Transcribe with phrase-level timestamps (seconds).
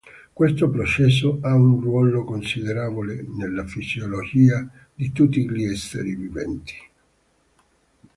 [0.33, 6.73] Questo processo ha un ruolo considerevole nella fisiologia di tutti gli esseri viventi.